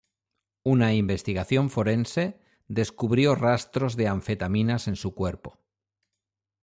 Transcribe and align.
Una 0.63 0.87
investigación 0.95 1.69
forense 1.69 2.25
descubrió 2.67 3.35
rastros 3.35 3.95
de 3.95 4.07
anfetaminas 4.07 4.87
en 4.87 4.95
su 4.95 5.13
cuerpo. 5.13 5.59